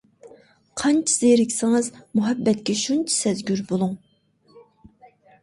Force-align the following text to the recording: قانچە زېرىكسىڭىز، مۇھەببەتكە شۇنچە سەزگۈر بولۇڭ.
قانچە 0.81 1.13
زېرىكسىڭىز، 1.17 1.89
مۇھەببەتكە 2.21 2.77
شۇنچە 2.81 3.15
سەزگۈر 3.19 3.63
بولۇڭ. 3.75 3.95